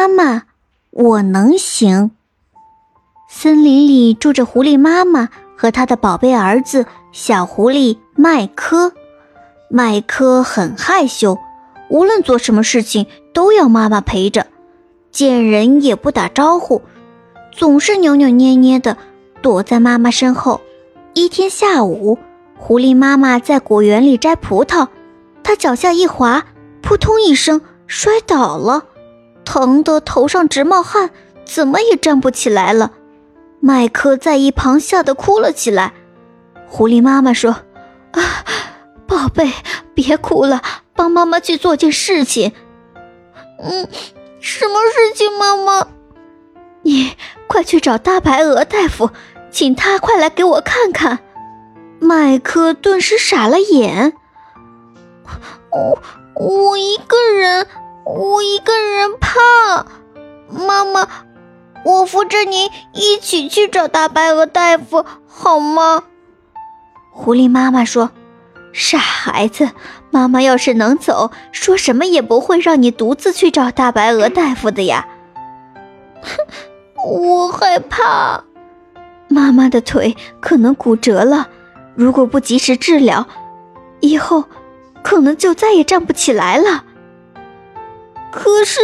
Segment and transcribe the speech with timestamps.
[0.00, 0.44] 妈妈，
[0.92, 2.12] 我能行。
[3.28, 8.94] 森林里住着狐狸妈妈和她的宝贝儿子小狐狸麦克。
[9.68, 11.38] 麦克很害羞，
[11.90, 14.46] 无论做什么事情都要妈妈陪着，
[15.10, 16.80] 见人也不打招呼，
[17.52, 18.96] 总是扭扭捏捏的
[19.42, 20.62] 躲在妈妈身后。
[21.12, 22.16] 一天下午，
[22.56, 24.88] 狐狸妈妈在果园里摘葡萄，
[25.42, 26.46] 她脚下一滑，
[26.80, 28.86] 扑通一声摔倒了，
[29.50, 31.10] 疼得头上直冒汗，
[31.44, 32.92] 怎么也站不起来了。
[33.58, 35.92] 麦克在一旁吓得哭了起来。
[36.68, 37.50] 狐狸妈妈说
[38.14, 38.44] ：“啊。”
[39.08, 39.50] 宝贝，
[39.92, 40.62] 别哭了，
[40.94, 42.52] 帮妈妈去做件事情。
[43.60, 43.88] 嗯，
[44.38, 45.88] 什么事情，妈妈？
[46.82, 47.16] 你
[47.48, 49.10] 快去找大白鹅大夫，
[49.50, 51.18] 请他快来给我看看。
[51.98, 54.12] 麦克顿时傻了眼。
[55.72, 55.98] 我
[56.36, 57.66] 我一个人，
[58.04, 59.86] 我一个人怕。
[60.48, 61.08] 妈妈，
[61.84, 66.04] 我扶着你一起去找大白鹅大夫好吗？
[67.12, 68.10] 狐狸妈妈说。
[68.72, 69.70] 傻孩子，
[70.12, 75.08] 妈妈要是能走，说什么也不会让你独自去找大白鹅大夫的呀。
[76.22, 76.36] 哼，
[77.04, 78.44] 我害怕，
[79.26, 81.48] 妈妈的腿可能骨折了，
[81.96, 83.26] 如果不及时治疗，
[83.98, 84.44] 以后
[85.02, 86.84] 可能就再也站不起来了。
[88.32, 88.80] 可是，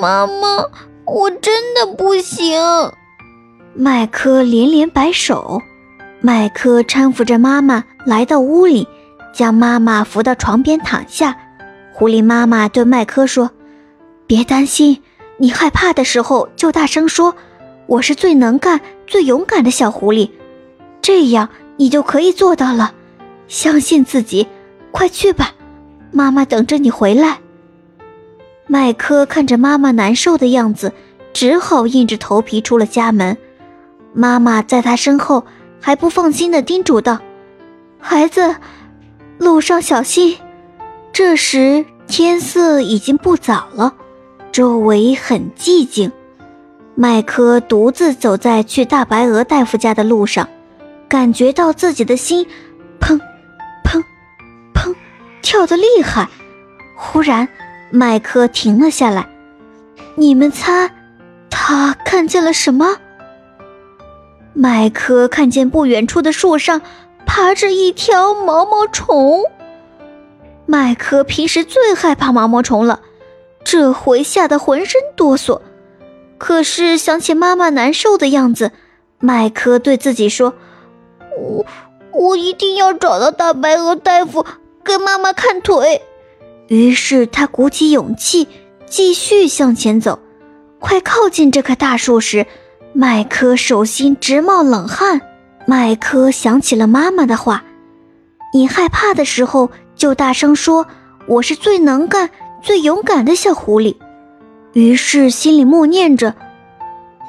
[0.00, 0.64] 妈妈，
[1.04, 2.58] 我真的不行。
[3.74, 5.60] 麦克连连摆手。
[6.20, 8.88] 麦克搀扶着妈妈来到屋里，
[9.34, 11.36] 将妈妈扶到床边躺下。
[11.92, 13.50] 狐狸妈妈对麦克说
[14.26, 15.02] ：“别担心，
[15.36, 17.34] 你害怕的时候就大声说，
[17.86, 20.30] 我是最能干、最勇敢的小狐狸，
[21.02, 22.94] 这样你就可以做到了。
[23.48, 24.46] 相信自己，
[24.90, 25.52] 快去吧，
[26.10, 27.40] 妈妈等着你回来。”
[28.66, 30.92] 麦克看着妈妈难受的样子，
[31.32, 33.36] 只好硬着头皮出了家门。
[34.12, 35.44] 妈妈在他身后。
[35.84, 37.18] 还不放心的叮嘱道
[38.00, 38.56] ：“孩子，
[39.36, 40.38] 路上小心。”
[41.12, 43.92] 这时天色已经不早了，
[44.50, 46.10] 周围很寂静。
[46.94, 50.48] 麦克独自走在去大白鹅大夫家的路上，
[51.06, 52.46] 感觉到自己的心
[52.98, 53.20] 砰
[53.84, 54.02] 砰
[54.72, 54.94] 砰
[55.42, 56.26] 跳得厉害。
[56.96, 57.46] 忽然，
[57.96, 59.28] 麦克停了下来。
[60.16, 60.90] 你们猜，
[61.48, 62.96] 他看见了什么？
[64.52, 66.82] 麦克看见不远处的树上
[67.24, 69.44] 爬着一条毛毛虫。
[70.66, 72.98] 麦克平时最害怕毛毛虫了，
[73.62, 75.60] 这回吓得浑身哆嗦。
[76.36, 78.72] 可是想起妈妈难受的样子，
[79.20, 80.54] 麦克对自己说
[81.38, 81.64] ：“我
[82.10, 84.44] 我一定要找到大白鹅大夫，
[84.84, 86.02] 给妈妈看腿。”
[86.68, 88.48] 于是他鼓起勇气，
[88.86, 90.18] 继续向前走。
[90.80, 92.46] 快靠近这棵大树时，
[92.92, 95.20] 麦克手心直冒冷汗。
[95.66, 97.64] 麦克想起了妈妈的话
[98.52, 100.86] ：“你害怕的时候就大声说，
[101.26, 102.30] 我是最能干、
[102.62, 103.96] 最勇敢的小狐狸。”
[104.74, 106.34] 于是心里默念着：“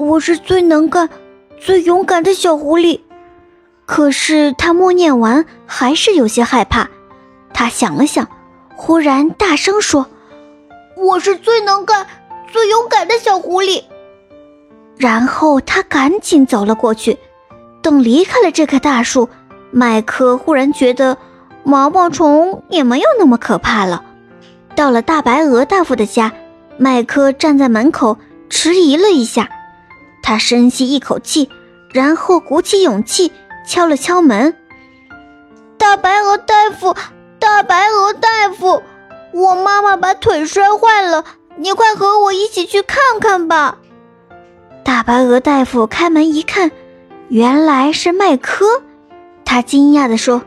[0.00, 1.08] 我是最能干、
[1.60, 3.00] 最勇敢的小狐狸。”
[3.86, 6.88] 可是他默念完还是有些害怕。
[7.52, 8.28] 他想了想，
[8.76, 10.06] 忽然大声说
[10.96, 12.06] ：“我是最能干、
[12.52, 13.84] 最勇敢的小狐狸。”
[14.96, 17.18] 然后他赶紧走了过去。
[17.82, 19.28] 等离开了这棵大树，
[19.70, 21.18] 麦克忽然觉得
[21.64, 24.02] 毛毛虫也没有那么可怕了。
[24.74, 26.32] 到了大白鹅大夫的家，
[26.78, 28.16] 麦克站在门口
[28.48, 29.50] 迟疑了一下。
[30.22, 31.50] 他深吸一口气，
[31.92, 33.30] 然后鼓起勇气
[33.68, 34.56] 敲了敲门
[35.76, 36.96] ：“大白鹅大夫，
[37.44, 38.82] 大白鹅大夫，
[39.34, 43.76] 我妈妈把腿摔坏了，你快和我一起去看看吧。”
[44.82, 46.70] 大白鹅大夫开门一看，
[47.28, 48.64] 原来是麦克。
[49.44, 50.40] 他惊讶地说：“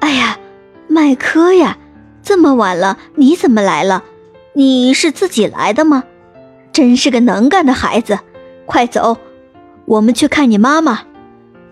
[0.00, 0.38] 哎呀，
[0.86, 1.78] 麦克呀，
[2.22, 4.04] 这么晚了，你怎么来了？
[4.52, 6.04] 你是自己来的吗？
[6.74, 8.18] 真是个能干的孩子！
[8.66, 9.16] 快走，
[9.86, 11.04] 我们去看你妈妈。”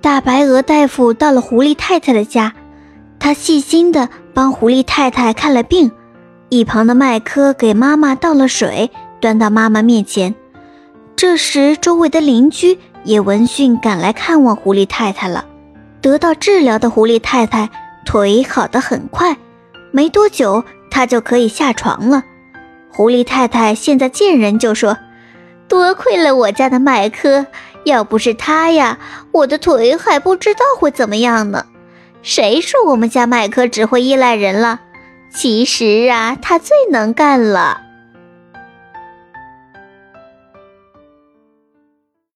[0.00, 2.54] 大白鹅大夫到了狐狸太太的家，
[3.20, 5.90] 他细心地帮狐狸太太看了病。
[6.48, 8.88] 一旁的麦克给妈妈倒了水，
[9.20, 10.32] 端到妈妈面前。
[11.16, 15.44] 这时，周围的邻居也闻讯赶来看望狐狸太太了。
[16.00, 17.68] 得到治疗的狐狸太太
[18.06, 19.36] 腿好得很快，
[19.90, 22.22] 没多久她就可以下床了。
[22.92, 24.96] 狐狸太太现在见人就说
[25.66, 27.44] ：“多亏了我家的麦克，
[27.84, 28.98] 要不是他呀，
[29.32, 31.66] 我的腿还不知道会怎么样呢。
[32.22, 34.80] 谁说我们家麦克只会依赖人了？
[35.34, 37.82] 其实啊，他最能干了。”